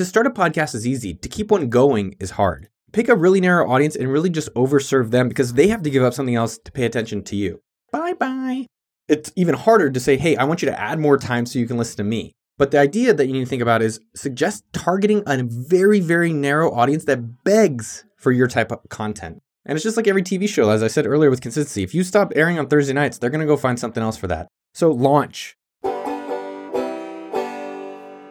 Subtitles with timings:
[0.00, 2.70] To start a podcast is easy, to keep one going is hard.
[2.90, 6.02] Pick a really narrow audience and really just overserve them because they have to give
[6.02, 7.60] up something else to pay attention to you.
[7.92, 8.64] Bye bye.
[9.08, 11.66] It's even harder to say, hey, I want you to add more time so you
[11.66, 12.32] can listen to me.
[12.56, 16.32] But the idea that you need to think about is suggest targeting a very, very
[16.32, 19.42] narrow audience that begs for your type of content.
[19.66, 21.82] And it's just like every TV show, as I said earlier with consistency.
[21.82, 24.28] If you stop airing on Thursday nights, they're going to go find something else for
[24.28, 24.48] that.
[24.72, 25.58] So launch.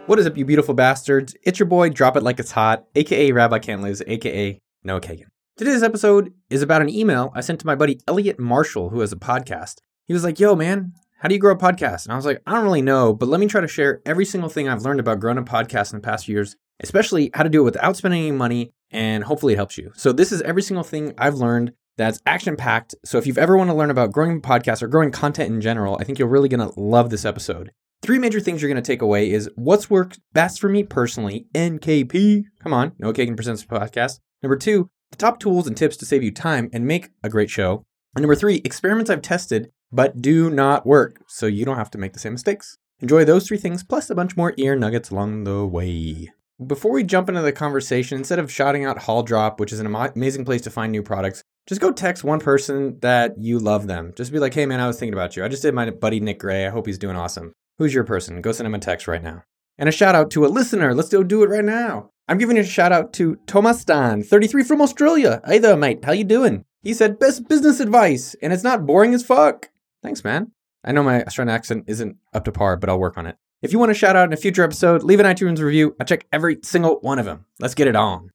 [0.10, 1.36] What is up, you beautiful bastards?
[1.44, 5.28] It's your boy, Drop It Like It's Hot, aka Rabbi Can't Lose, aka Noah Kagan.
[5.56, 9.12] Today's episode is about an email I sent to my buddy Elliot Marshall, who has
[9.12, 9.76] a podcast.
[10.08, 12.06] He was like, Yo, man, how do you grow a podcast?
[12.06, 14.26] And I was like, I don't really know, but let me try to share every
[14.26, 17.50] single thing I've learned about growing a podcast in the past years, especially how to
[17.50, 19.92] do it without spending any money, and hopefully it helps you.
[19.96, 22.96] So, this is every single thing I've learned that's action packed.
[23.06, 25.62] So, if you've ever want to learn about growing a podcast or growing content in
[25.62, 27.74] general, I think you're really going to love this episode.
[28.02, 31.48] Three major things you're going to take away is what's worked best for me personally,
[31.54, 32.46] NKP.
[32.64, 34.20] Come on, Noah Kagan Presents Podcast.
[34.42, 37.50] Number two, the top tools and tips to save you time and make a great
[37.50, 37.84] show.
[38.16, 41.98] And number three, experiments I've tested but do not work, so you don't have to
[41.98, 42.78] make the same mistakes.
[43.00, 46.30] Enjoy those three things plus a bunch more ear nuggets along the way.
[46.66, 49.94] Before we jump into the conversation, instead of shouting out Haul Drop, which is an
[49.94, 54.14] amazing place to find new products, just go text one person that you love them.
[54.16, 55.44] Just be like, hey man, I was thinking about you.
[55.44, 56.66] I just did my buddy Nick Gray.
[56.66, 57.54] I hope he's doing awesome.
[57.80, 58.42] Who's your person?
[58.42, 59.44] Go send him a text right now.
[59.78, 60.94] And a shout out to a listener.
[60.94, 62.10] Let's go do it right now.
[62.28, 65.42] I'm giving a shout out to Tomastan, 33 from Australia.
[65.46, 66.04] Hey there, mate.
[66.04, 66.66] How you doing?
[66.84, 69.70] He said best business advice, and it's not boring as fuck.
[70.04, 70.52] Thanks, man.
[70.84, 73.38] I know my Australian accent isn't up to par, but I'll work on it.
[73.62, 75.96] If you want a shout out in a future episode, leave an iTunes review.
[76.02, 77.46] I check every single one of them.
[77.60, 78.32] Let's get it on.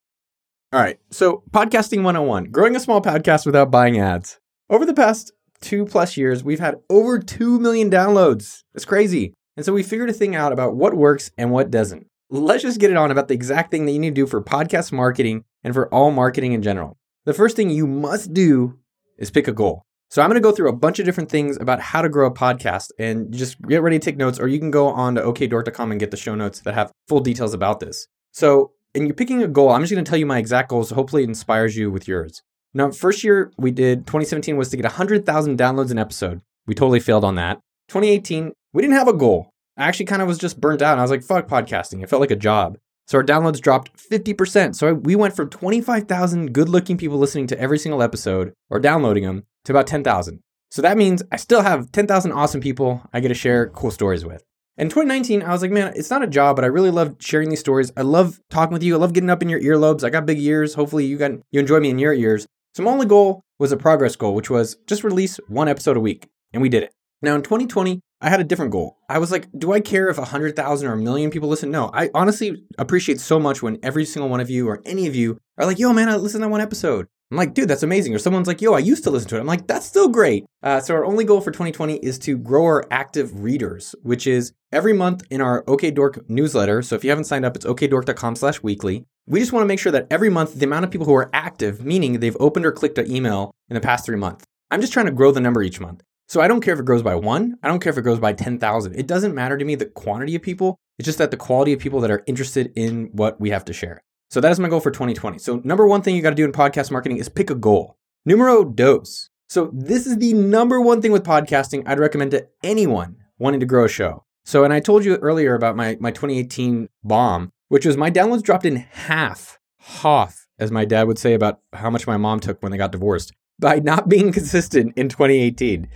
[0.72, 0.98] All right.
[1.10, 4.40] So, podcasting 101 growing a small podcast without buying ads.
[4.70, 5.32] Over the past
[5.64, 8.62] two plus years, we've had over 2 million downloads.
[8.74, 9.34] It's crazy.
[9.56, 12.06] And so, we figured a thing out about what works and what doesn't.
[12.30, 14.42] Let's just get it on about the exact thing that you need to do for
[14.42, 16.96] podcast marketing and for all marketing in general.
[17.24, 18.78] The first thing you must do
[19.18, 19.84] is pick a goal.
[20.10, 22.26] So I'm going to go through a bunch of different things about how to grow
[22.26, 25.22] a podcast and just get ready to take notes, or you can go on to
[25.22, 28.06] okdork.com and get the show notes that have full details about this.
[28.30, 30.90] So, and you're picking a goal, I'm just going to tell you my exact goals.
[30.90, 32.42] Hopefully it inspires you with yours.
[32.74, 36.42] Now, first year we did 2017 was to get 100,000 downloads an episode.
[36.66, 37.60] We totally failed on that.
[37.88, 39.50] 2018, we didn't have a goal.
[39.76, 40.98] I actually kind of was just burnt out.
[40.98, 42.02] I was like, fuck podcasting.
[42.02, 42.78] It felt like a job.
[43.06, 44.74] So our downloads dropped 50%.
[44.74, 49.24] So we went from 25,000 good looking people listening to every single episode or downloading
[49.24, 50.40] them to about 10,000.
[50.70, 54.24] So that means I still have 10,000 awesome people I get to share cool stories
[54.24, 54.42] with.
[54.76, 57.50] In 2019, I was like, man, it's not a job, but I really love sharing
[57.50, 57.92] these stories.
[57.96, 58.96] I love talking with you.
[58.96, 60.02] I love getting up in your earlobes.
[60.02, 60.74] I got big ears.
[60.74, 62.48] Hopefully you got you enjoy me in your ears.
[62.74, 66.00] So my only goal was a progress goal, which was just release one episode a
[66.00, 66.28] week.
[66.52, 66.92] And we did it.
[67.22, 68.96] Now in 2020, I had a different goal.
[69.08, 71.70] I was like, do I care if 100,000 or a million people listen?
[71.70, 75.14] No, I honestly appreciate so much when every single one of you or any of
[75.14, 77.06] you are like, yo, man, I listened to that one episode.
[77.34, 78.14] I'm like, dude, that's amazing.
[78.14, 79.40] Or someone's like, yo, I used to listen to it.
[79.40, 80.46] I'm like, that's still great.
[80.62, 84.52] Uh, so our only goal for 2020 is to grow our active readers, which is
[84.70, 86.80] every month in our OK Dork newsletter.
[86.80, 89.04] So if you haven't signed up, it's okdork.com slash weekly.
[89.26, 91.28] We just want to make sure that every month, the amount of people who are
[91.32, 94.44] active, meaning they've opened or clicked an email in the past three months.
[94.70, 96.04] I'm just trying to grow the number each month.
[96.28, 97.56] So I don't care if it grows by one.
[97.64, 98.94] I don't care if it grows by 10,000.
[98.94, 100.76] It doesn't matter to me the quantity of people.
[101.00, 103.72] It's just that the quality of people that are interested in what we have to
[103.72, 104.02] share.
[104.34, 105.38] So that is my goal for 2020.
[105.38, 107.96] So number one thing you got to do in podcast marketing is pick a goal.
[108.24, 109.30] Numero dos.
[109.48, 113.66] So this is the number one thing with podcasting I'd recommend to anyone wanting to
[113.66, 114.24] grow a show.
[114.44, 118.42] So, and I told you earlier about my, my 2018 bomb, which was my downloads
[118.42, 122.60] dropped in half, half, as my dad would say about how much my mom took
[122.60, 125.88] when they got divorced, by not being consistent in 2018.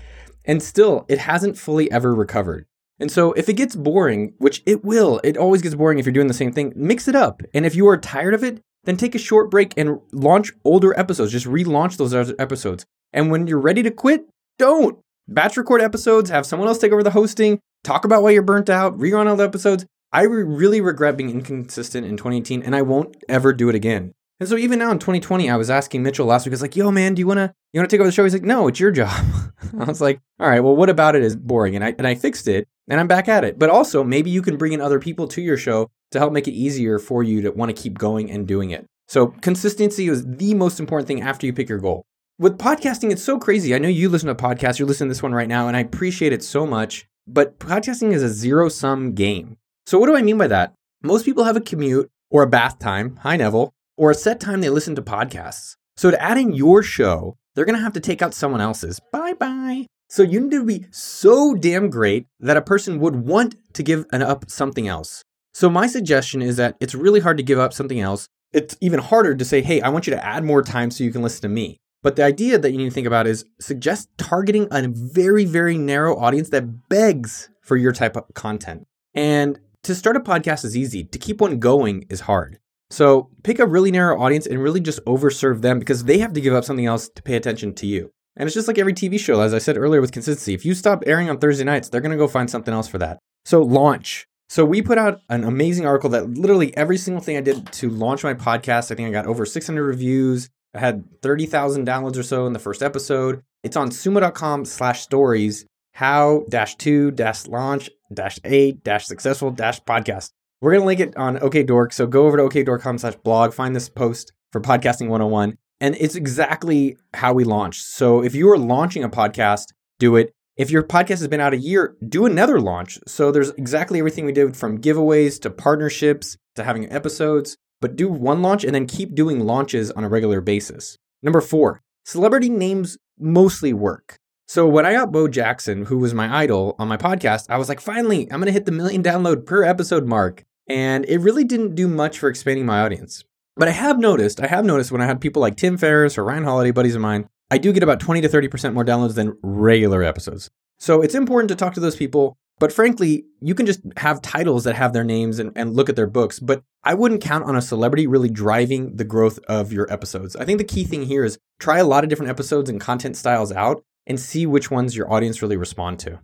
[0.45, 2.67] And still, it hasn't fully ever recovered.
[3.01, 6.13] And so if it gets boring, which it will, it always gets boring if you're
[6.13, 7.43] doing the same thing, mix it up.
[7.55, 10.99] And if you are tired of it, then take a short break and launch older
[10.99, 11.33] episodes.
[11.33, 12.85] Just relaunch those episodes.
[13.13, 14.27] And when you're ready to quit,
[14.59, 14.99] don't.
[15.29, 18.71] Batch record episodes, have someone else take over the hosting, talk about why you're burnt
[18.71, 19.85] out, rerun all the episodes.
[20.11, 24.13] I re- really regret being inconsistent in 2018 and I won't ever do it again.
[24.41, 26.77] And so even now in 2020, I was asking Mitchell last week, I was like,
[26.77, 28.23] yo, man, do you wanna you wanna take over the show?
[28.23, 29.27] He's like, no, it's your job.
[29.81, 31.75] I was like, all right, well, what about it is boring?
[31.75, 33.59] And I and I fixed it and I'm back at it.
[33.59, 36.47] But also maybe you can bring in other people to your show to help make
[36.47, 38.87] it easier for you to want to keep going and doing it.
[39.09, 42.05] So consistency is the most important thing after you pick your goal.
[42.39, 43.75] With podcasting, it's so crazy.
[43.75, 45.81] I know you listen to podcasts, you're listening to this one right now, and I
[45.81, 47.09] appreciate it so much.
[47.27, 49.57] But podcasting is a zero sum game.
[49.87, 50.75] So what do I mean by that?
[51.03, 53.17] Most people have a commute or a bath time.
[53.23, 55.77] Hi, Neville or a set time they listen to podcasts.
[55.97, 59.01] So to add in your show, they're going to have to take out someone else's.
[59.13, 59.87] Bye bye.
[60.09, 64.07] So you need to be so damn great that a person would want to give
[64.13, 65.23] an up something else.
[65.53, 68.29] So my suggestion is that it's really hard to give up something else.
[68.53, 71.13] It's even harder to say, hey, I want you to add more time so you
[71.13, 71.77] can listen to me.
[72.03, 75.77] But the idea that you need to think about is suggest targeting a very, very
[75.77, 78.87] narrow audience that begs for your type of content.
[79.15, 82.61] And to start a podcast is easy, to keep one going is hard.
[82.91, 86.41] So pick a really narrow audience and really just overserve them because they have to
[86.41, 88.11] give up something else to pay attention to you.
[88.37, 90.55] And it's just like every TV show, as I said earlier with consistency.
[90.55, 92.99] If you stop airing on Thursday nights, they're going to go find something else for
[92.99, 93.19] that.
[93.45, 94.27] So launch.
[94.49, 97.91] So we put out an amazing article that literally every single thing I did to
[97.91, 100.49] launch my podcast, I think I got over 600 reviews.
[100.75, 103.43] I had 30,000 downloads or so in the first episode.
[103.63, 109.83] It's on sumo.com slash stories, how dash two dash launch dash a dash successful dash
[109.83, 110.31] podcast.
[110.61, 111.93] We're going to link it on OKDork.
[111.93, 115.57] So go over to okdork.com slash blog, find this post for podcasting 101.
[115.81, 117.83] And it's exactly how we launched.
[117.83, 119.67] So if you are launching a podcast,
[119.99, 120.33] do it.
[120.57, 122.99] If your podcast has been out a year, do another launch.
[123.07, 128.09] So there's exactly everything we did from giveaways to partnerships to having episodes, but do
[128.09, 130.99] one launch and then keep doing launches on a regular basis.
[131.23, 134.19] Number four, celebrity names mostly work.
[134.49, 137.69] So when I got Bo Jackson, who was my idol on my podcast, I was
[137.69, 140.45] like, finally, I'm to hit the million download per episode mark.
[140.69, 143.25] And it really didn't do much for expanding my audience.
[143.57, 146.25] But I have noticed, I have noticed when I had people like Tim Ferriss or
[146.25, 149.37] Ryan Holiday, buddies of mine, I do get about 20 to 30% more downloads than
[149.43, 150.51] regular episodes.
[150.79, 152.37] So it's important to talk to those people.
[152.61, 155.97] But frankly, you can just have titles that have their names and, and look at
[155.97, 156.41] their books.
[156.41, 160.37] But I wouldn't count on a celebrity really driving the growth of your episodes.
[160.37, 163.17] I think the key thing here is try a lot of different episodes and content
[163.17, 166.15] styles out and see which ones your audience really respond to.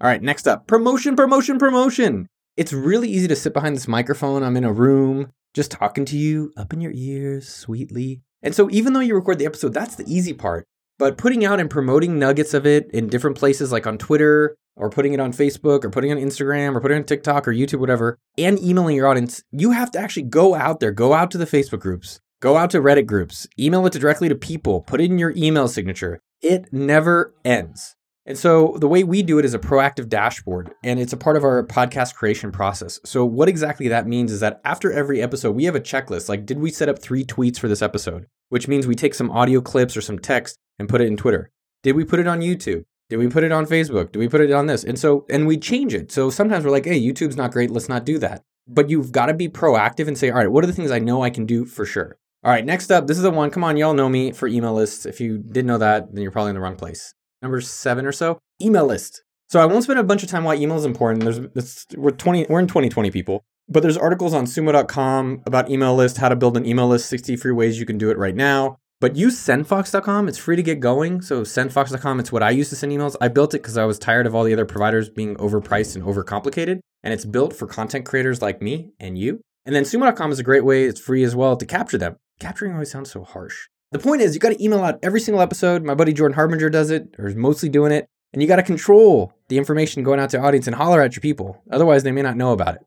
[0.00, 2.28] All right, next up promotion, promotion, promotion.
[2.58, 4.42] It's really easy to sit behind this microphone.
[4.42, 8.22] I'm in a room just talking to you up in your ears sweetly.
[8.42, 10.66] And so, even though you record the episode, that's the easy part.
[10.98, 14.90] But putting out and promoting nuggets of it in different places, like on Twitter, or
[14.90, 17.52] putting it on Facebook, or putting it on Instagram, or putting it on TikTok, or
[17.52, 21.30] YouTube, whatever, and emailing your audience, you have to actually go out there, go out
[21.30, 25.00] to the Facebook groups, go out to Reddit groups, email it directly to people, put
[25.00, 26.18] it in your email signature.
[26.42, 27.94] It never ends.
[28.28, 31.38] And so the way we do it is a proactive dashboard, and it's a part
[31.38, 33.00] of our podcast creation process.
[33.02, 36.44] So, what exactly that means is that after every episode, we have a checklist like,
[36.44, 38.26] did we set up three tweets for this episode?
[38.50, 41.50] Which means we take some audio clips or some text and put it in Twitter.
[41.82, 42.84] Did we put it on YouTube?
[43.08, 44.12] Did we put it on Facebook?
[44.12, 44.84] Did we put it on this?
[44.84, 46.12] And so, and we change it.
[46.12, 47.70] So sometimes we're like, hey, YouTube's not great.
[47.70, 48.42] Let's not do that.
[48.66, 50.98] But you've got to be proactive and say, all right, what are the things I
[50.98, 52.18] know I can do for sure?
[52.44, 53.48] All right, next up, this is the one.
[53.48, 55.06] Come on, y'all know me for email lists.
[55.06, 58.12] If you didn't know that, then you're probably in the wrong place number seven or
[58.12, 59.22] so, email list.
[59.48, 61.24] So I won't spend a bunch of time why email is important.
[61.24, 63.44] There's we're 20 we're in 2020 people.
[63.68, 67.36] But there's articles on sumo.com about email list, how to build an email list, 60
[67.36, 68.78] free ways you can do it right now.
[69.00, 70.26] But use sendfox.com.
[70.26, 71.20] It's free to get going.
[71.20, 73.14] So sendfox.com, it's what I use to send emails.
[73.20, 76.04] I built it because I was tired of all the other providers being overpriced and
[76.04, 76.80] overcomplicated.
[77.02, 79.40] And it's built for content creators like me and you.
[79.64, 82.16] And then sumo.com is a great way, it's free as well to capture them.
[82.40, 83.68] Capturing always sounds so harsh.
[83.90, 85.82] The point is, you got to email out every single episode.
[85.82, 88.06] My buddy Jordan Harbinger does it, or is mostly doing it.
[88.32, 91.16] And you got to control the information going out to your audience and holler at
[91.16, 91.62] your people.
[91.70, 92.82] Otherwise, they may not know about it.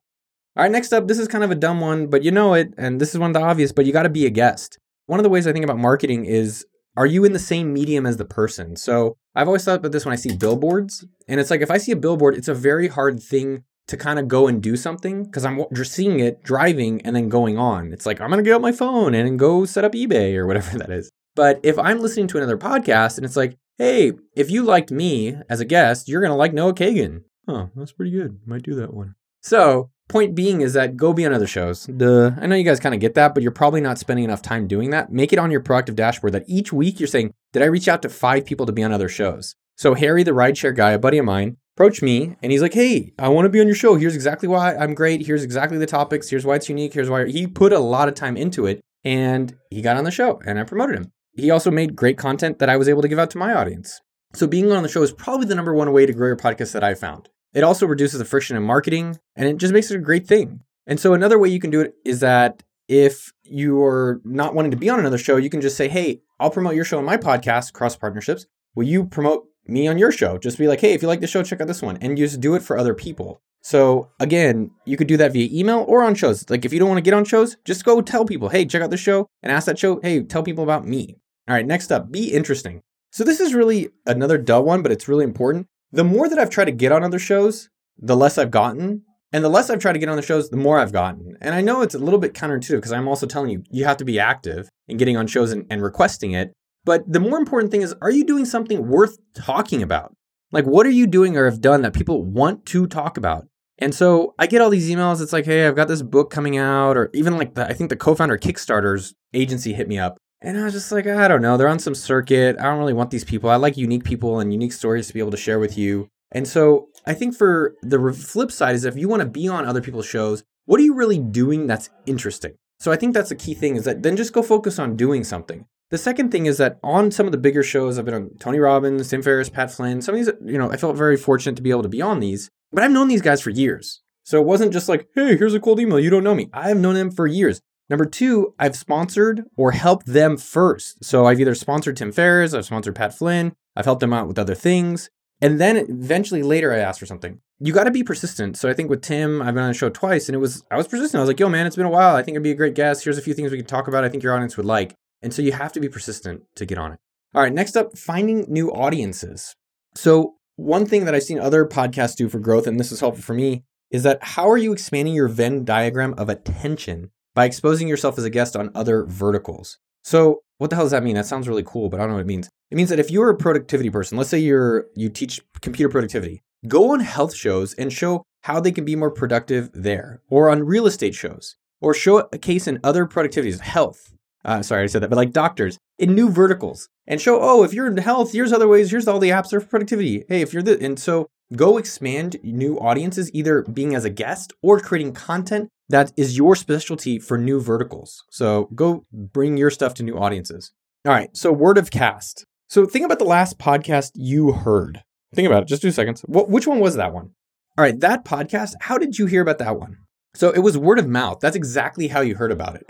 [0.55, 2.73] All right, next up, this is kind of a dumb one, but you know it,
[2.77, 4.77] and this is one of the obvious, but you got to be a guest.
[5.07, 6.65] One of the ways I think about marketing is
[6.97, 8.75] are you in the same medium as the person?
[8.75, 11.05] So I've always thought about this when I see billboards.
[11.27, 14.19] And it's like if I see a billboard, it's a very hard thing to kind
[14.19, 17.93] of go and do something because I'm just seeing it driving and then going on.
[17.93, 20.47] It's like, I'm going to get out my phone and go set up eBay or
[20.47, 21.11] whatever that is.
[21.35, 25.35] But if I'm listening to another podcast and it's like, hey, if you liked me
[25.49, 27.23] as a guest, you're going to like Noah Kagan.
[27.47, 28.39] Oh, that's pretty good.
[28.45, 29.15] Might do that one.
[29.41, 31.85] So, point being is that go be on other shows.
[31.85, 32.31] Duh.
[32.39, 34.67] I know you guys kind of get that, but you're probably not spending enough time
[34.67, 35.11] doing that.
[35.11, 38.01] Make it on your productive dashboard that each week you're saying, did I reach out
[38.03, 39.55] to five people to be on other shows?
[39.77, 43.13] So, Harry, the rideshare guy, a buddy of mine, approached me and he's like, Hey,
[43.17, 43.95] I want to be on your show.
[43.95, 45.25] Here's exactly why I'm great.
[45.25, 46.29] Here's exactly the topics.
[46.29, 46.93] Here's why it's unique.
[46.93, 50.11] Here's why he put a lot of time into it and he got on the
[50.11, 51.11] show and I promoted him.
[51.33, 54.01] He also made great content that I was able to give out to my audience.
[54.33, 56.73] So being on the show is probably the number one way to grow your podcast
[56.73, 57.29] that I found.
[57.53, 60.61] It also reduces the friction in marketing and it just makes it a great thing.
[60.87, 64.77] And so another way you can do it is that if you're not wanting to
[64.77, 67.17] be on another show, you can just say, Hey, I'll promote your show on my
[67.17, 68.45] podcast, Cross Partnerships.
[68.75, 70.37] Will you promote me on your show.
[70.37, 71.97] Just be like, hey, if you like the show, check out this one.
[71.97, 73.41] And just do it for other people.
[73.61, 76.49] So again, you could do that via email or on shows.
[76.49, 78.81] Like if you don't want to get on shows, just go tell people, hey, check
[78.81, 81.17] out the show and ask that show, hey, tell people about me.
[81.47, 82.81] All right, next up, be interesting.
[83.11, 85.67] So this is really another dull one, but it's really important.
[85.91, 89.03] The more that I've tried to get on other shows, the less I've gotten.
[89.33, 91.37] And the less I've tried to get on the shows, the more I've gotten.
[91.39, 93.97] And I know it's a little bit counterintuitive because I'm also telling you, you have
[93.97, 96.51] to be active in getting on shows and, and requesting it.
[96.83, 100.15] But the more important thing is, are you doing something worth talking about?
[100.51, 103.47] Like, what are you doing or have done that people want to talk about?
[103.77, 105.21] And so I get all these emails.
[105.21, 107.89] It's like, hey, I've got this book coming out, or even like the, I think
[107.89, 111.57] the co-founder Kickstarter's agency hit me up, and I was just like, I don't know.
[111.57, 112.57] They're on some circuit.
[112.59, 113.49] I don't really want these people.
[113.49, 116.09] I like unique people and unique stories to be able to share with you.
[116.31, 119.65] And so I think for the flip side is if you want to be on
[119.65, 122.53] other people's shows, what are you really doing that's interesting?
[122.79, 125.23] So I think that's the key thing is that then just go focus on doing
[125.23, 125.65] something.
[125.91, 128.59] The second thing is that on some of the bigger shows, I've been on Tony
[128.59, 131.61] Robbins, Tim Ferriss, Pat Flynn, some of these, you know, I felt very fortunate to
[131.61, 134.01] be able to be on these, but I've known these guys for years.
[134.23, 135.99] So it wasn't just like, hey, here's a cold email.
[135.99, 136.49] You don't know me.
[136.53, 137.59] I've known them for years.
[137.89, 141.03] Number two, I've sponsored or helped them first.
[141.03, 144.39] So I've either sponsored Tim Ferriss, I've sponsored Pat Flynn, I've helped them out with
[144.39, 145.09] other things.
[145.41, 147.39] And then eventually later I asked for something.
[147.59, 148.55] You got to be persistent.
[148.55, 150.77] So I think with Tim, I've been on the show twice and it was, I
[150.77, 151.19] was persistent.
[151.19, 152.15] I was like, yo, man, it's been a while.
[152.15, 153.03] I think it'd be a great guest.
[153.03, 154.05] Here's a few things we can talk about.
[154.05, 154.95] I think your audience would like.
[155.21, 156.99] And so you have to be persistent to get on it.
[157.33, 159.55] All right, next up, finding new audiences.
[159.95, 163.23] So one thing that I've seen other podcasts do for growth, and this is helpful
[163.23, 167.87] for me, is that how are you expanding your Venn diagram of attention by exposing
[167.87, 169.77] yourself as a guest on other verticals?
[170.03, 171.15] So what the hell does that mean?
[171.15, 172.49] That sounds really cool, but I don't know what it means.
[172.69, 176.41] It means that if you're a productivity person, let's say you're you teach computer productivity,
[176.67, 180.63] go on health shows and show how they can be more productive there, or on
[180.63, 184.13] real estate shows, or show a case in other productivities, health.
[184.43, 187.73] Uh, sorry, I said that, but like doctors in new verticals and show, oh, if
[187.73, 190.23] you're in health, here's other ways, here's all the apps for productivity.
[190.27, 194.53] Hey, if you're the, and so go expand new audiences, either being as a guest
[194.61, 198.23] or creating content that is your specialty for new verticals.
[198.31, 200.71] So go bring your stuff to new audiences.
[201.05, 201.35] All right.
[201.35, 202.45] So word of cast.
[202.69, 205.03] So think about the last podcast you heard.
[205.35, 205.67] Think about it.
[205.67, 206.21] Just two seconds.
[206.21, 207.31] What, which one was that one?
[207.77, 207.99] All right.
[207.99, 208.75] That podcast.
[208.81, 209.97] How did you hear about that one?
[210.33, 211.39] So it was word of mouth.
[211.41, 212.89] That's exactly how you heard about it.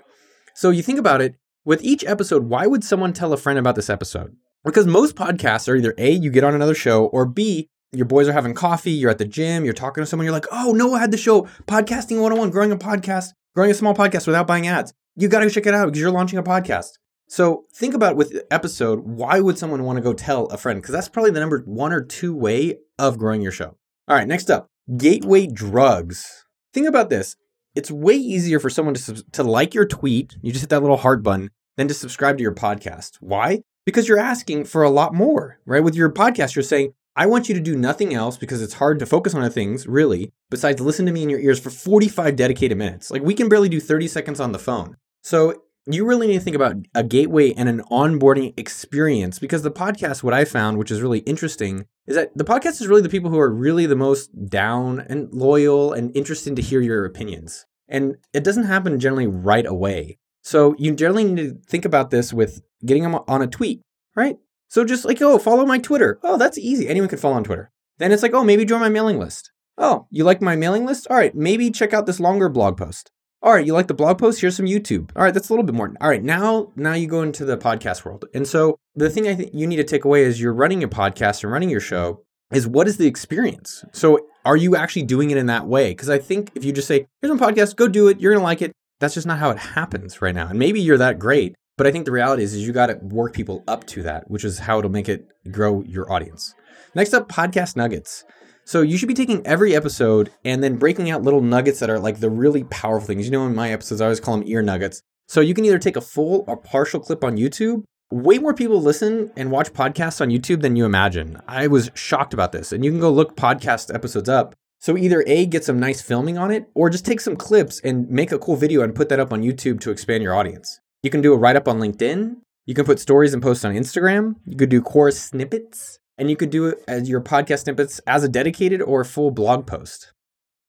[0.62, 2.44] So you think about it with each episode.
[2.44, 4.36] Why would someone tell a friend about this episode?
[4.64, 8.28] Because most podcasts are either A, you get on another show, or B, your boys
[8.28, 11.00] are having coffee, you're at the gym, you're talking to someone, you're like, oh, Noah
[11.00, 14.94] had the show, Podcasting 101, growing a podcast, growing a small podcast without buying ads.
[15.16, 16.90] You got to check it out because you're launching a podcast.
[17.28, 20.80] So think about with episode, why would someone want to go tell a friend?
[20.80, 23.78] Because that's probably the number one or two way of growing your show.
[24.08, 26.46] All right, next up, gateway drugs.
[26.72, 27.36] Think about this.
[27.74, 30.98] It's way easier for someone to, to like your tweet, you just hit that little
[30.98, 33.18] heart button, than to subscribe to your podcast.
[33.22, 33.62] Why?
[33.86, 35.84] Because you're asking for a lot more, right?
[35.84, 39.00] With your podcast, you're saying, I want you to do nothing else because it's hard
[39.00, 42.36] to focus on other things, really, besides listen to me in your ears for 45
[42.36, 43.12] dedicated minutes.
[43.12, 44.98] Like we can barely do 30 seconds on the phone.
[45.22, 49.72] So you really need to think about a gateway and an onboarding experience because the
[49.72, 53.10] podcast, what I found, which is really interesting, is that the podcast is really the
[53.10, 57.66] people who are really the most down and loyal and interested to hear your opinions.
[57.88, 60.18] And it doesn't happen generally right away.
[60.44, 63.82] So you generally need to think about this with getting them on a tweet,
[64.16, 64.38] right?
[64.70, 66.20] So just like, oh, follow my Twitter.
[66.24, 66.88] Oh, that's easy.
[66.88, 67.72] Anyone can follow on Twitter.
[67.98, 69.52] Then it's like, oh, maybe join my mailing list.
[69.78, 71.08] Oh, you like my mailing list?
[71.10, 73.12] All right, maybe check out this longer blog post.
[73.44, 74.40] All right, you like the blog post?
[74.40, 75.10] Here's some YouTube.
[75.16, 75.92] All right, that's a little bit more.
[76.00, 78.26] All right, now now you go into the podcast world.
[78.36, 80.88] And so the thing I think you need to take away is you're running a
[80.88, 82.22] podcast and running your show
[82.54, 83.84] is what is the experience?
[83.94, 85.90] So are you actually doing it in that way?
[85.90, 88.44] Because I think if you just say, here's my podcast, go do it, you're gonna
[88.44, 88.74] like it.
[89.00, 90.48] That's just not how it happens right now.
[90.48, 93.00] And maybe you're that great, but I think the reality is, is you got to
[93.02, 96.54] work people up to that, which is how it'll make it grow your audience.
[96.94, 98.24] Next up, podcast nuggets.
[98.66, 102.00] So you should be taking every episode and then breaking out little nuggets that are
[102.00, 103.26] like the really powerful things.
[103.26, 105.02] You know, in my episodes, I always call them ear nuggets.
[105.28, 107.84] So you can either take a full or partial clip on YouTube.
[108.12, 111.42] Way more people listen and watch podcasts on YouTube than you imagine.
[111.48, 112.72] I was shocked about this.
[112.72, 114.54] And you can go look podcast episodes up.
[114.80, 118.10] So either A, get some nice filming on it, or just take some clips and
[118.10, 120.80] make a cool video and put that up on YouTube to expand your audience.
[121.04, 122.38] You can do a write up on LinkedIn.
[122.66, 124.36] You can put stories and posts on Instagram.
[124.46, 128.24] You could do Quora snippets, and you could do it as your podcast snippets as
[128.24, 130.14] a dedicated or full blog post.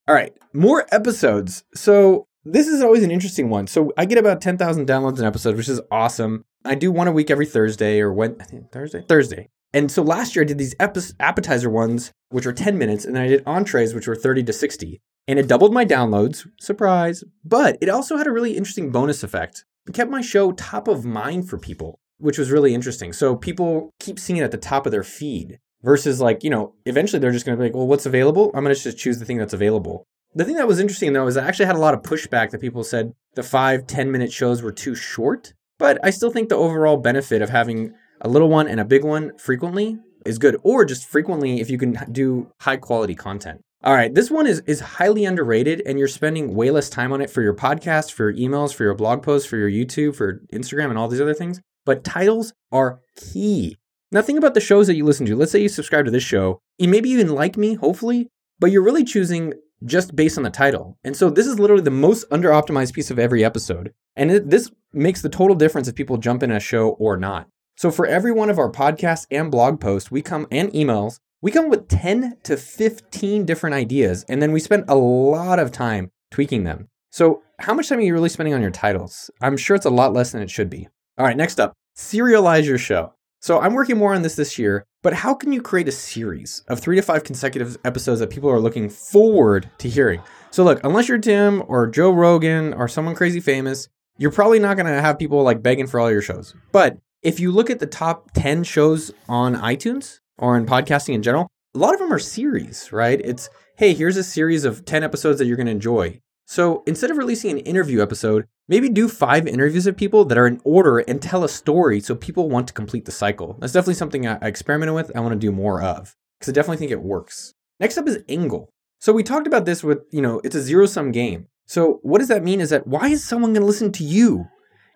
[0.08, 1.62] All right, more episodes.
[1.74, 3.66] So this is always an interesting one.
[3.66, 6.46] So I get about 10,000 downloads an episode, which is awesome.
[6.64, 9.50] I do one a week every Thursday or when I think Thursday, Thursday.
[9.74, 13.22] And so last year I did these appetizer ones, which were 10 minutes, and then
[13.22, 15.02] I did entrees, which were 30 to 60.
[15.28, 17.24] And it doubled my downloads, surprise.
[17.44, 21.04] But it also had a really interesting bonus effect It kept my show top of
[21.04, 23.12] mind for people, which was really interesting.
[23.12, 26.74] So people keep seeing it at the top of their feed versus like, you know,
[26.86, 28.50] eventually they're just going to be like, well, what's available?
[28.54, 30.04] I'm going to just choose the thing that's available.
[30.34, 32.60] The thing that was interesting though is I actually had a lot of pushback that
[32.60, 35.52] people said the five, 10 minute shows were too short.
[35.78, 39.04] But I still think the overall benefit of having a little one and a big
[39.04, 43.60] one frequently is good, or just frequently if you can do high quality content.
[43.82, 47.20] All right, this one is is highly underrated, and you're spending way less time on
[47.20, 50.40] it for your podcast, for your emails, for your blog posts, for your YouTube, for
[50.52, 51.60] Instagram, and all these other things.
[51.84, 53.76] But titles are key.
[54.10, 55.36] Now, think about the shows that you listen to.
[55.36, 58.84] Let's say you subscribe to this show, and maybe even like me, hopefully, but you're
[58.84, 60.98] really choosing just based on the title.
[61.02, 63.92] And so this is literally the most under optimized piece of every episode.
[64.14, 67.48] And it, this makes the total difference if people jump in a show or not.
[67.76, 71.50] So for every one of our podcasts and blog posts, we come and emails, we
[71.50, 76.10] come with 10 to 15 different ideas, and then we spend a lot of time
[76.30, 76.88] tweaking them.
[77.10, 79.30] So, how much time are you really spending on your titles?
[79.40, 80.88] I'm sure it's a lot less than it should be.
[81.22, 83.14] All right, next up, serialize your show.
[83.38, 86.64] So, I'm working more on this this year, but how can you create a series
[86.66, 90.20] of three to five consecutive episodes that people are looking forward to hearing?
[90.50, 93.88] So, look, unless you're Tim or Joe Rogan or someone crazy famous,
[94.18, 96.56] you're probably not going to have people like begging for all your shows.
[96.72, 101.22] But if you look at the top 10 shows on iTunes or in podcasting in
[101.22, 103.20] general, a lot of them are series, right?
[103.22, 106.20] It's, hey, here's a series of 10 episodes that you're going to enjoy.
[106.46, 110.46] So instead of releasing an interview episode, maybe do five interviews of people that are
[110.46, 113.56] in order and tell a story so people want to complete the cycle.
[113.60, 115.16] That's definitely something I experimented with.
[115.16, 117.54] I want to do more of because I definitely think it works.
[117.80, 118.72] Next up is angle.
[118.98, 121.48] So we talked about this with, you know, it's a zero sum game.
[121.66, 124.46] So what does that mean is that why is someone going to listen to you?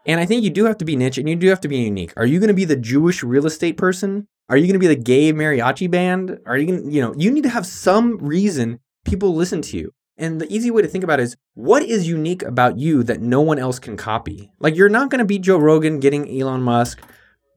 [0.04, 1.78] And I think you do have to be niche and you do have to be
[1.78, 2.12] unique.
[2.16, 4.28] Are you going to be the Jewish real estate person?
[4.48, 6.38] Are you going to be the gay mariachi band?
[6.46, 9.76] Are you going to, you know, you need to have some reason people listen to
[9.76, 9.92] you.
[10.18, 13.20] And the easy way to think about it is what is unique about you that
[13.20, 14.50] no one else can copy?
[14.58, 17.00] Like you're not going to beat Joe Rogan getting Elon Musk,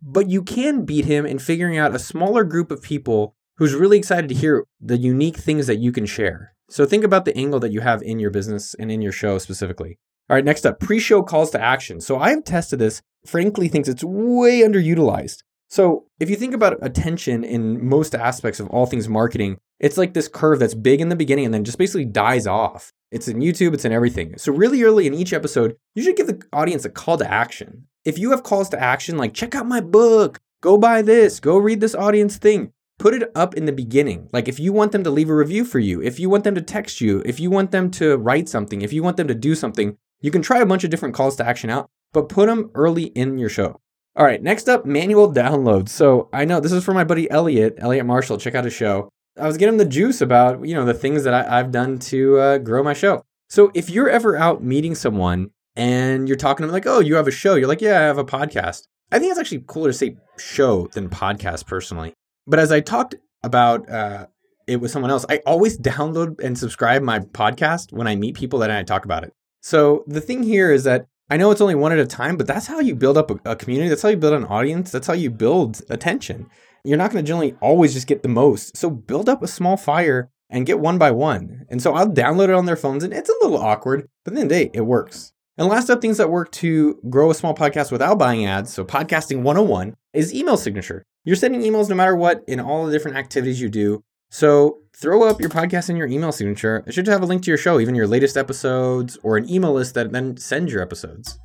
[0.01, 3.97] but you can beat him in figuring out a smaller group of people who's really
[3.97, 6.53] excited to hear the unique things that you can share.
[6.69, 9.37] So think about the angle that you have in your business and in your show
[9.37, 9.97] specifically.
[10.29, 11.99] All right, next up, pre-show calls to action.
[11.99, 15.43] So I've tested this, frankly thinks it's way underutilized.
[15.69, 20.13] So if you think about attention in most aspects of all things marketing, it's like
[20.13, 22.91] this curve that's big in the beginning and then just basically dies off.
[23.11, 24.37] It's in YouTube, it's in everything.
[24.37, 27.87] So, really early in each episode, you should give the audience a call to action.
[28.03, 31.57] If you have calls to action like, check out my book, go buy this, go
[31.57, 34.29] read this audience thing, put it up in the beginning.
[34.33, 36.55] Like, if you want them to leave a review for you, if you want them
[36.55, 39.35] to text you, if you want them to write something, if you want them to
[39.35, 42.47] do something, you can try a bunch of different calls to action out, but put
[42.47, 43.79] them early in your show.
[44.19, 45.89] All right, next up, manual downloads.
[45.89, 48.37] So I know this is for my buddy Elliot, Elliot Marshall.
[48.37, 49.07] Check out his show.
[49.39, 52.37] I was getting the juice about, you know, the things that I, have done to
[52.37, 53.23] uh, grow my show.
[53.47, 57.15] So if you're ever out meeting someone and you're talking to them like, oh, you
[57.15, 58.83] have a show, you're like, yeah, I have a podcast.
[59.09, 62.11] I think it's actually cooler to say show than podcast personally.
[62.45, 64.27] But as I talked about uh,
[64.67, 68.59] it with someone else, I always download and subscribe my podcast when I meet people
[68.59, 69.31] that I talk about it.
[69.61, 72.47] So the thing here is that I know it's only one at a time, but
[72.47, 73.89] that's how you build up a, a community.
[73.89, 74.91] That's how you build an audience.
[74.91, 76.49] That's how you build attention.
[76.83, 78.75] You're not going to generally always just get the most.
[78.75, 81.65] So build up a small fire and get one by one.
[81.69, 84.47] And so I'll download it on their phones, and it's a little awkward, but then
[84.47, 85.31] the day, it works.
[85.57, 88.83] And last up, things that work to grow a small podcast without buying ads, so
[88.83, 91.03] podcasting 101, is email signature.
[91.25, 94.03] You're sending emails no matter what in all the different activities you do.
[94.29, 96.83] So throw up your podcast in your email signature.
[96.85, 99.73] It should have a link to your show, even your latest episodes, or an email
[99.73, 101.39] list that then sends your episodes.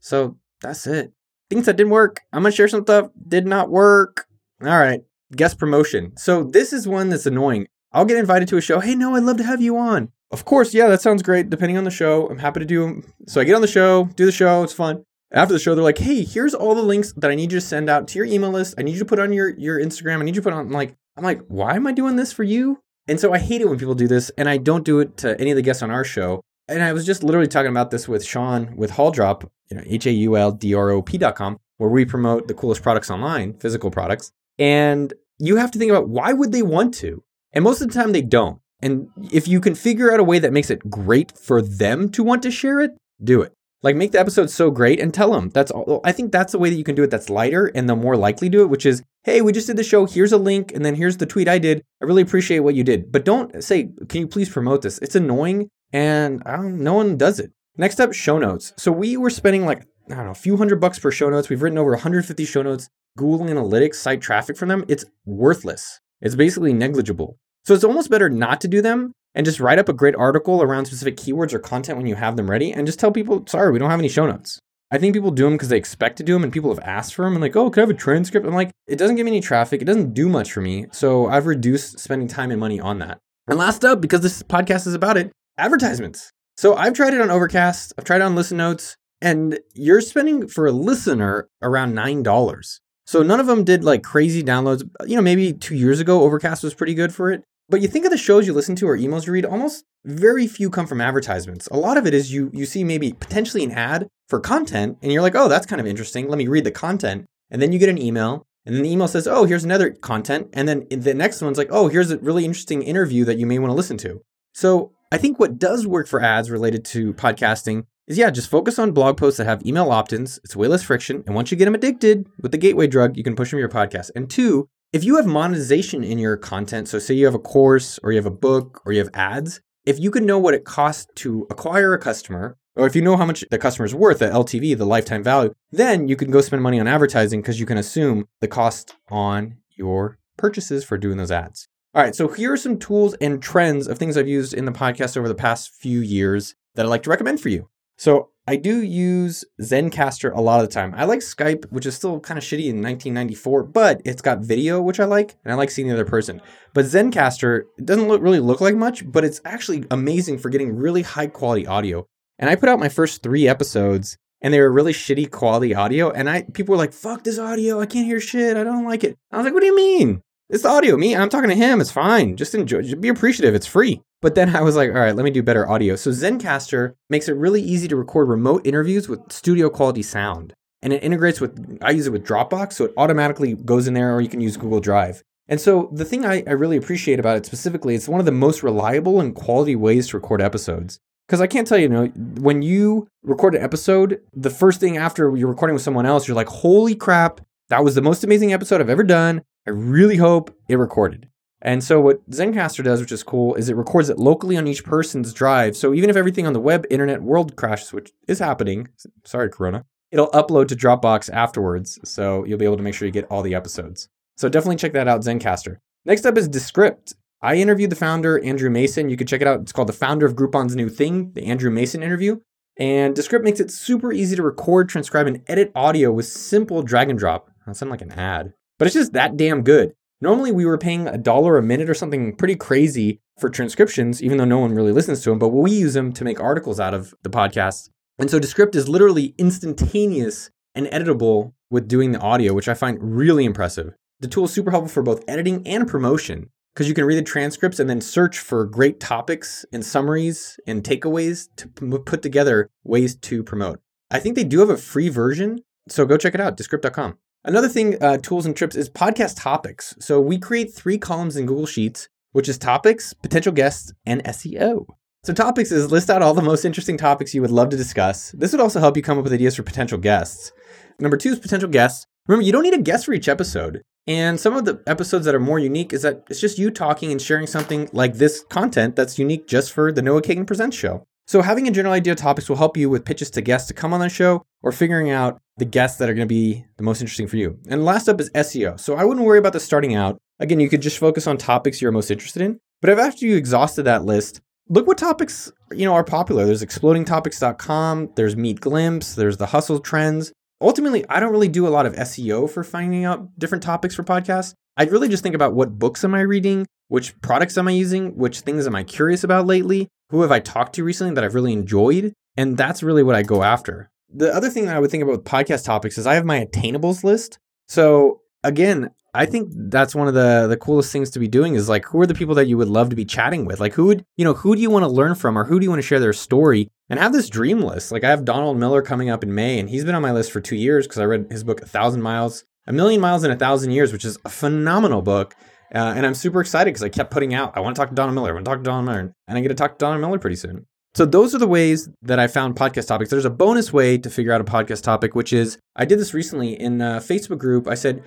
[0.00, 1.12] So that's it.
[1.50, 2.20] Things that didn't work.
[2.32, 4.26] I'm gonna share some stuff did not work.
[4.62, 5.02] All right,
[5.34, 6.16] guest promotion.
[6.16, 7.68] So this is one that's annoying.
[7.92, 8.80] I'll get invited to a show.
[8.80, 10.10] Hey, no, I'd love to have you on.
[10.30, 11.50] Of course, yeah, that sounds great.
[11.50, 13.12] Depending on the show, I'm happy to do them.
[13.28, 15.04] So I get on the show, do the show, it's fun.
[15.30, 17.66] After the show, they're like, "Hey, here's all the links that I need you to
[17.66, 18.74] send out to your email list.
[18.78, 20.20] I need you to put on your your Instagram.
[20.20, 22.42] I need you to put on like, I'm like, why am I doing this for
[22.42, 22.80] you?
[23.08, 25.40] And so I hate it when people do this, and I don't do it to
[25.40, 26.42] any of the guests on our show.
[26.68, 29.84] And I was just literally talking about this with Sean with Haul Drop, you know,
[29.86, 32.82] H A U L D R O P dot com, where we promote the coolest
[32.82, 34.32] products online, physical products.
[34.58, 37.22] And you have to think about why would they want to?
[37.52, 38.60] And most of the time they don't.
[38.82, 42.22] And if you can figure out a way that makes it great for them to
[42.22, 42.90] want to share it,
[43.22, 43.52] do it.
[43.86, 45.50] Like make the episode so great and tell them.
[45.50, 46.00] That's all.
[46.02, 47.10] I think that's the way that you can do it.
[47.12, 49.84] That's lighter and they'll more likely do it, which is, hey, we just did the
[49.84, 50.06] show.
[50.06, 51.84] Here's a link, and then here's the tweet I did.
[52.02, 54.98] I really appreciate what you did, but don't say, can you please promote this?
[54.98, 57.52] It's annoying, and um, no one does it.
[57.76, 58.72] Next up, show notes.
[58.76, 61.48] So we were spending like I don't know, a few hundred bucks per show notes.
[61.48, 62.88] We've written over 150 show notes.
[63.16, 66.00] Google Analytics site traffic from them, it's worthless.
[66.20, 67.38] It's basically negligible.
[67.64, 70.62] So it's almost better not to do them and just write up a great article
[70.62, 73.70] around specific keywords or content when you have them ready and just tell people, sorry,
[73.70, 74.58] we don't have any show notes.
[74.90, 77.14] I think people do them because they expect to do them and people have asked
[77.14, 78.46] for them and like, oh, can I have a transcript?
[78.46, 79.82] I'm like, it doesn't give me any traffic.
[79.82, 80.86] It doesn't do much for me.
[80.92, 83.18] So I've reduced spending time and money on that.
[83.46, 86.32] And last up, because this podcast is about it, advertisements.
[86.56, 90.48] So I've tried it on Overcast, I've tried it on Listen Notes, and you're spending
[90.48, 92.80] for a listener around $9.
[93.04, 94.88] So none of them did like crazy downloads.
[95.06, 97.44] You know, maybe two years ago, Overcast was pretty good for it.
[97.68, 100.46] But you think of the shows you listen to or emails you read, almost very
[100.46, 101.66] few come from advertisements.
[101.68, 105.12] A lot of it is you you see maybe potentially an ad for content and
[105.12, 106.28] you're like, "Oh, that's kind of interesting.
[106.28, 109.08] Let me read the content." And then you get an email and then the email
[109.08, 112.44] says, "Oh, here's another content." And then the next one's like, "Oh, here's a really
[112.44, 114.20] interesting interview that you may want to listen to."
[114.52, 118.78] So, I think what does work for ads related to podcasting is yeah, just focus
[118.78, 120.38] on blog posts that have email opt ins.
[120.44, 121.22] It's way less friction.
[121.26, 123.60] And once you get them addicted with the gateway drug, you can push them to
[123.60, 124.10] your podcast.
[124.14, 127.98] And two, if you have monetization in your content, so say you have a course
[128.02, 130.64] or you have a book or you have ads, if you can know what it
[130.64, 134.20] costs to acquire a customer, or if you know how much the customer is worth,
[134.20, 137.66] the LTV, the lifetime value, then you can go spend money on advertising because you
[137.66, 141.68] can assume the cost on your purchases for doing those ads.
[141.94, 144.72] All right, so here are some tools and trends of things I've used in the
[144.72, 147.68] podcast over the past few years that I'd like to recommend for you.
[147.98, 150.94] So I do use Zencastr a lot of the time.
[150.96, 154.80] I like Skype, which is still kind of shitty in 1994, but it's got video,
[154.80, 156.40] which I like, and I like seeing the other person.
[156.72, 160.76] But Zencastr it doesn't look, really look like much, but it's actually amazing for getting
[160.76, 162.06] really high quality audio.
[162.38, 166.10] And I put out my first three episodes, and they were really shitty quality audio.
[166.10, 167.80] And I people were like, "Fuck this audio!
[167.80, 168.56] I can't hear shit.
[168.56, 170.22] I don't like it." I was like, "What do you mean?
[170.50, 170.96] It's the audio.
[170.96, 171.80] Me, I'm talking to him.
[171.80, 172.36] It's fine.
[172.36, 172.82] Just enjoy.
[172.82, 173.56] Just be appreciative.
[173.56, 175.94] It's free." But then I was like, all right, let me do better audio.
[175.96, 180.54] So Zencastr makes it really easy to record remote interviews with studio quality sound.
[180.82, 184.14] And it integrates with, I use it with Dropbox, so it automatically goes in there,
[184.14, 185.22] or you can use Google Drive.
[185.48, 188.32] And so the thing I, I really appreciate about it specifically, it's one of the
[188.32, 190.98] most reliable and quality ways to record episodes.
[191.26, 192.06] Because I can't tell you, you know,
[192.40, 196.36] when you record an episode, the first thing after you're recording with someone else, you're
[196.36, 199.42] like, holy crap, that was the most amazing episode I've ever done.
[199.66, 201.28] I really hope it recorded.
[201.62, 204.84] And so what Zencastr does, which is cool, is it records it locally on each
[204.84, 205.76] person's drive.
[205.76, 208.88] So even if everything on the web, internet, world crashes, which is happening,
[209.24, 211.98] sorry, Corona, it'll upload to Dropbox afterwards.
[212.04, 214.08] So you'll be able to make sure you get all the episodes.
[214.36, 215.76] So definitely check that out, Zencastr.
[216.04, 217.14] Next up is Descript.
[217.42, 219.08] I interviewed the founder, Andrew Mason.
[219.08, 219.60] You can check it out.
[219.60, 222.36] It's called The Founder of Groupon's New Thing, the Andrew Mason interview.
[222.78, 227.08] And Descript makes it super easy to record, transcribe, and edit audio with simple drag
[227.08, 227.50] and drop.
[227.66, 229.94] That sounds like an ad, but it's just that damn good.
[230.20, 234.38] Normally, we were paying a dollar a minute or something pretty crazy for transcriptions, even
[234.38, 236.94] though no one really listens to them, but we use them to make articles out
[236.94, 237.90] of the podcast.
[238.18, 242.98] And so Descript is literally instantaneous and editable with doing the audio, which I find
[243.00, 243.92] really impressive.
[244.20, 247.22] The tool is super helpful for both editing and promotion because you can read the
[247.22, 253.16] transcripts and then search for great topics and summaries and takeaways to put together ways
[253.16, 253.80] to promote.
[254.10, 257.18] I think they do have a free version, so go check it out, descript.com.
[257.46, 259.94] Another thing, uh, tools and trips is podcast topics.
[260.00, 264.86] So we create three columns in Google Sheets, which is topics, potential guests, and SEO.
[265.22, 268.32] So topics is list out all the most interesting topics you would love to discuss.
[268.32, 270.50] This would also help you come up with ideas for potential guests.
[270.98, 272.04] Number two is potential guests.
[272.26, 273.80] Remember, you don't need a guest for each episode.
[274.08, 277.12] And some of the episodes that are more unique is that it's just you talking
[277.12, 281.06] and sharing something like this content that's unique just for the Noah Kagan Presents show.
[281.26, 283.74] So having a general idea of topics will help you with pitches to guests to
[283.74, 286.84] come on the show or figuring out the guests that are going to be the
[286.84, 287.58] most interesting for you.
[287.68, 288.78] And last up is SEO.
[288.78, 290.18] So I wouldn't worry about this starting out.
[290.38, 292.60] Again, you could just focus on topics you're most interested in.
[292.80, 296.46] But if after you exhausted that list, look what topics you know are popular.
[296.46, 300.32] There's explodingtopics.com, there's Meet Glimpse, there's the hustle trends.
[300.60, 304.04] Ultimately, I don't really do a lot of SEO for finding out different topics for
[304.04, 304.54] podcasts.
[304.76, 308.16] I really just think about what books am I reading, which products am I using,
[308.16, 311.34] which things am I curious about lately, who have I talked to recently that I've
[311.34, 312.12] really enjoyed?
[312.36, 313.90] And that's really what I go after.
[314.12, 316.44] The other thing that I would think about with podcast topics is I have my
[316.44, 317.38] attainables list.
[317.68, 321.68] So again, I think that's one of the the coolest things to be doing is
[321.68, 323.60] like who are the people that you would love to be chatting with?
[323.60, 325.64] Like who would, you know, who do you want to learn from or who do
[325.64, 326.68] you want to share their story?
[326.88, 327.90] And have this dream list.
[327.90, 330.30] Like I have Donald Miller coming up in May and he's been on my list
[330.30, 333.30] for 2 years because I read his book A Thousand Miles, A Million Miles in
[333.30, 335.34] a Thousand Years, which is a phenomenal book.
[335.74, 337.94] Uh, and I'm super excited because I kept putting out, I want to talk to
[337.94, 339.78] Donald Miller, I want to talk to Donald Miller, and I get to talk to
[339.78, 340.66] Donald Miller pretty soon.
[340.94, 343.10] So those are the ways that I found podcast topics.
[343.10, 346.14] There's a bonus way to figure out a podcast topic, which is I did this
[346.14, 347.68] recently in a Facebook group.
[347.68, 348.02] I said,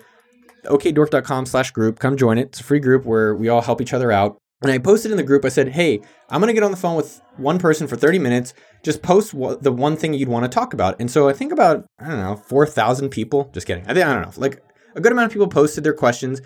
[0.66, 2.48] okdork.com slash group, come join it.
[2.48, 4.38] It's a free group where we all help each other out.
[4.62, 6.78] And I posted in the group, I said, hey, I'm going to get on the
[6.78, 8.54] phone with one person for 30 minutes.
[8.84, 11.00] Just post the one thing you'd want to talk about.
[11.00, 13.50] And so I think about, I don't know, 4,000 people.
[13.54, 13.84] Just kidding.
[13.84, 14.62] I think, I don't know, like
[14.96, 16.42] a good amount of people posted their questions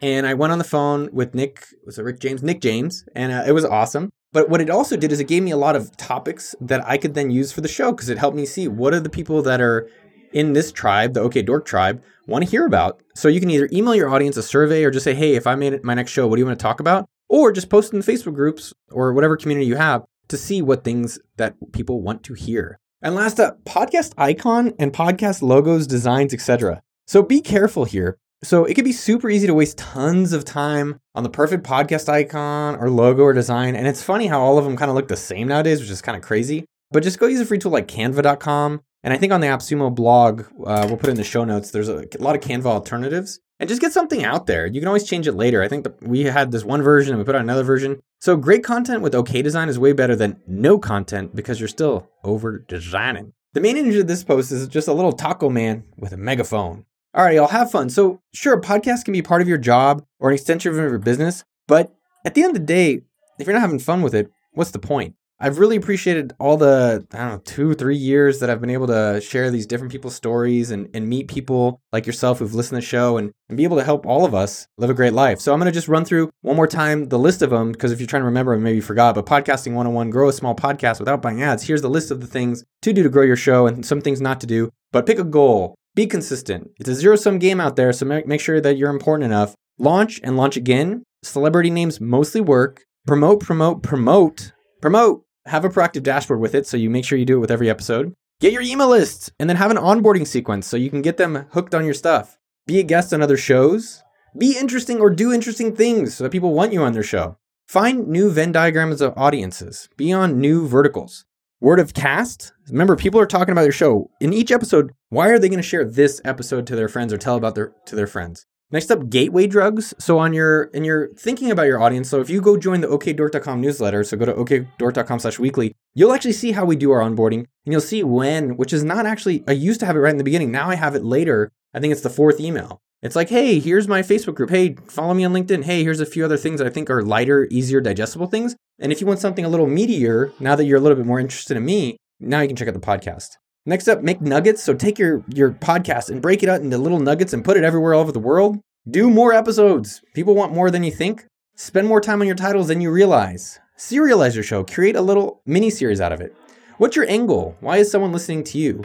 [0.00, 2.42] and I went on the phone with Nick, was it Rick James?
[2.42, 4.12] Nick James, and uh, it was awesome.
[4.32, 6.98] But what it also did is it gave me a lot of topics that I
[6.98, 9.40] could then use for the show because it helped me see what are the people
[9.42, 9.88] that are
[10.32, 13.00] in this tribe, the OK Dork tribe, want to hear about.
[13.14, 15.54] So you can either email your audience a survey or just say, hey, if I
[15.54, 17.08] made it my next show, what do you want to talk about?
[17.28, 20.84] Or just post in the Facebook groups or whatever community you have to see what
[20.84, 22.78] things that people want to hear.
[23.00, 26.82] And last up, podcast icon and podcast logos, designs, etc.
[27.06, 31.00] So be careful here so it can be super easy to waste tons of time
[31.14, 33.74] on the perfect podcast icon or logo or design.
[33.74, 36.02] And it's funny how all of them kind of look the same nowadays, which is
[36.02, 36.64] kind of crazy.
[36.90, 38.82] But just go use a free tool like canva.com.
[39.02, 41.88] And I think on the AppSumo blog, uh, we'll put in the show notes, there's
[41.88, 43.40] a, a lot of Canva alternatives.
[43.58, 44.66] and just get something out there.
[44.66, 45.62] You can always change it later.
[45.62, 48.00] I think that we had this one version and we put out another version.
[48.20, 52.10] So great content with okay design is way better than no content because you're still
[52.24, 53.32] over designing.
[53.52, 56.84] The main image of this post is just a little taco man with a megaphone.
[57.16, 57.88] All right, y'all have fun.
[57.88, 60.98] So sure, a podcast can be part of your job or an extension of your
[60.98, 61.90] business, but
[62.26, 63.00] at the end of the day,
[63.38, 65.14] if you're not having fun with it, what's the point?
[65.40, 68.88] I've really appreciated all the, I don't know, two, three years that I've been able
[68.88, 72.86] to share these different people's stories and, and meet people like yourself who've listened to
[72.86, 75.40] the show and, and be able to help all of us live a great life.
[75.40, 77.92] So I'm going to just run through one more time the list of them because
[77.92, 80.98] if you're trying to remember maybe you forgot, but Podcasting 101, grow a small podcast
[80.98, 81.62] without buying ads.
[81.62, 84.20] Here's the list of the things to do to grow your show and some things
[84.20, 85.76] not to do, but pick a goal.
[85.96, 86.70] Be consistent.
[86.78, 89.56] It's a zero sum game out there, so make sure that you're important enough.
[89.78, 91.02] Launch and launch again.
[91.24, 92.84] Celebrity names mostly work.
[93.06, 97.24] Promote, promote, promote, promote have a proactive dashboard with it so you make sure you
[97.24, 98.12] do it with every episode.
[98.40, 101.46] Get your email lists and then have an onboarding sequence so you can get them
[101.52, 102.36] hooked on your stuff.
[102.66, 104.02] Be a guest on other shows.
[104.36, 107.38] Be interesting or do interesting things so that people want you on their show.
[107.68, 109.88] Find new Venn diagrams of audiences.
[109.96, 111.24] Be on new verticals.
[111.60, 112.52] Word of cast.
[112.68, 114.10] Remember, people are talking about your show.
[114.20, 117.18] In each episode, why are they going to share this episode to their friends or
[117.18, 118.44] tell about their to their friends?
[118.70, 119.94] Next up, gateway drugs.
[119.98, 122.10] So on your and you're thinking about your audience.
[122.10, 126.12] So if you go join the okdork.com newsletter, so go to okdork.com slash weekly, you'll
[126.12, 129.42] actually see how we do our onboarding and you'll see when, which is not actually
[129.48, 130.50] I used to have it right in the beginning.
[130.52, 131.52] Now I have it later.
[131.72, 132.82] I think it's the fourth email.
[133.02, 134.50] It's like, hey, here's my Facebook group.
[134.50, 135.64] Hey, follow me on LinkedIn.
[135.64, 138.56] Hey, here's a few other things that I think are lighter, easier, digestible things.
[138.78, 141.20] And if you want something a little meatier, now that you're a little bit more
[141.20, 143.28] interested in me, now you can check out the podcast.
[143.66, 144.62] Next up, make nuggets.
[144.62, 147.64] So take your, your podcast and break it out into little nuggets and put it
[147.64, 148.58] everywhere all over the world.
[148.88, 150.00] Do more episodes.
[150.14, 151.26] People want more than you think.
[151.56, 153.58] Spend more time on your titles than you realize.
[153.76, 154.64] Serialize your show.
[154.64, 156.34] Create a little mini series out of it.
[156.78, 157.56] What's your goal?
[157.60, 158.84] Why is someone listening to you?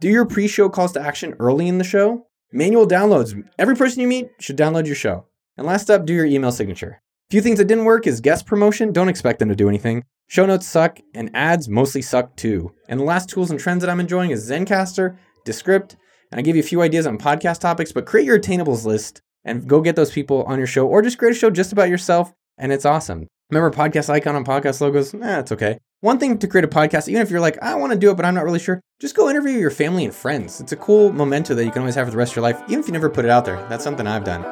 [0.00, 2.26] Do your pre show calls to action early in the show.
[2.56, 3.38] Manual downloads.
[3.58, 5.26] Every person you meet should download your show.
[5.58, 7.02] And last up, do your email signature.
[7.28, 8.92] A few things that didn't work is guest promotion.
[8.94, 10.04] Don't expect them to do anything.
[10.26, 12.72] Show notes suck, and ads mostly suck too.
[12.88, 15.98] And the last tools and trends that I'm enjoying is Zencastr, Descript,
[16.32, 19.20] and I give you a few ideas on podcast topics, but create your attainables list
[19.44, 21.90] and go get those people on your show or just create a show just about
[21.90, 23.26] yourself, and it's awesome.
[23.50, 25.12] Remember podcast icon on podcast logos?
[25.12, 25.78] Eh, it's okay.
[26.00, 28.16] One thing to create a podcast, even if you're like, I want to do it,
[28.16, 30.60] but I'm not really sure, just go interview your family and friends.
[30.60, 32.60] It's a cool memento that you can always have for the rest of your life,
[32.68, 33.56] even if you never put it out there.
[33.70, 34.44] That's something I've done.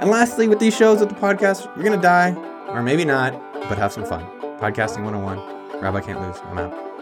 [0.00, 2.32] And lastly, with these shows, with the podcast, you're going to die,
[2.68, 3.32] or maybe not,
[3.68, 4.24] but have some fun.
[4.60, 5.80] Podcasting 101.
[5.80, 6.38] Rabbi Can't Lose.
[6.44, 6.93] I'm out.